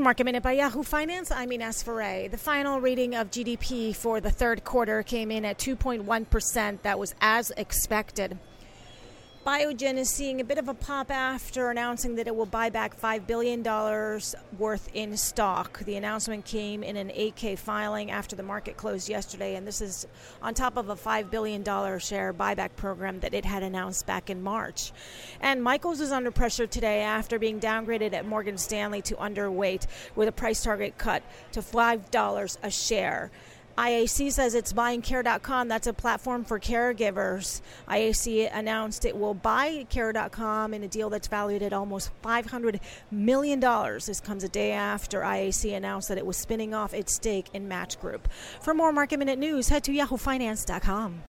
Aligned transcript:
Market 0.00 0.24
Minute 0.24 0.42
by 0.42 0.50
Yahoo 0.50 0.82
Finance. 0.82 1.30
I'm 1.30 1.52
Ines 1.52 1.84
Ferre. 1.84 2.28
The 2.28 2.36
final 2.36 2.80
reading 2.80 3.14
of 3.14 3.30
GDP 3.30 3.94
for 3.94 4.20
the 4.20 4.28
third 4.28 4.64
quarter 4.64 5.04
came 5.04 5.30
in 5.30 5.44
at 5.44 5.56
2.1%. 5.56 6.82
That 6.82 6.98
was 6.98 7.14
as 7.20 7.52
expected. 7.56 8.36
Biogen 9.46 9.98
is 9.98 10.08
seeing 10.08 10.40
a 10.40 10.44
bit 10.44 10.56
of 10.56 10.70
a 10.70 10.74
pop 10.74 11.10
after 11.10 11.68
announcing 11.68 12.14
that 12.14 12.26
it 12.26 12.34
will 12.34 12.46
buy 12.46 12.70
back 12.70 12.98
$5 12.98 13.26
billion 13.26 13.62
worth 14.58 14.88
in 14.94 15.18
stock. 15.18 15.80
The 15.80 15.96
announcement 15.96 16.46
came 16.46 16.82
in 16.82 16.96
an 16.96 17.10
8K 17.10 17.58
filing 17.58 18.10
after 18.10 18.36
the 18.36 18.42
market 18.42 18.78
closed 18.78 19.06
yesterday, 19.06 19.56
and 19.56 19.66
this 19.66 19.82
is 19.82 20.06
on 20.40 20.54
top 20.54 20.78
of 20.78 20.88
a 20.88 20.96
$5 20.96 21.30
billion 21.30 21.62
share 21.98 22.32
buyback 22.32 22.74
program 22.76 23.20
that 23.20 23.34
it 23.34 23.44
had 23.44 23.62
announced 23.62 24.06
back 24.06 24.30
in 24.30 24.42
March. 24.42 24.92
And 25.42 25.62
Michaels 25.62 26.00
is 26.00 26.10
under 26.10 26.30
pressure 26.30 26.66
today 26.66 27.02
after 27.02 27.38
being 27.38 27.60
downgraded 27.60 28.14
at 28.14 28.26
Morgan 28.26 28.56
Stanley 28.56 29.02
to 29.02 29.14
underweight 29.16 29.86
with 30.16 30.26
a 30.26 30.32
price 30.32 30.62
target 30.62 30.96
cut 30.96 31.22
to 31.52 31.60
$5 31.60 32.56
a 32.62 32.70
share. 32.70 33.30
IAC 33.76 34.32
says 34.32 34.54
it's 34.54 34.72
buying 34.72 35.02
care.com. 35.02 35.68
That's 35.68 35.86
a 35.86 35.92
platform 35.92 36.44
for 36.44 36.60
caregivers. 36.60 37.60
IAC 37.88 38.50
announced 38.54 39.04
it 39.04 39.16
will 39.16 39.34
buy 39.34 39.86
care.com 39.90 40.74
in 40.74 40.82
a 40.82 40.88
deal 40.88 41.10
that's 41.10 41.28
valued 41.28 41.62
at 41.62 41.72
almost 41.72 42.10
$500 42.22 42.80
million. 43.10 43.60
This 43.60 44.20
comes 44.20 44.44
a 44.44 44.48
day 44.48 44.72
after 44.72 45.20
IAC 45.20 45.76
announced 45.76 46.08
that 46.08 46.18
it 46.18 46.26
was 46.26 46.36
spinning 46.36 46.74
off 46.74 46.94
its 46.94 47.14
stake 47.14 47.48
in 47.52 47.68
Match 47.68 48.00
Group. 48.00 48.28
For 48.60 48.74
more 48.74 48.92
market 48.92 49.18
minute 49.18 49.38
news, 49.38 49.68
head 49.68 49.84
to 49.84 49.92
yahoofinance.com. 49.92 51.33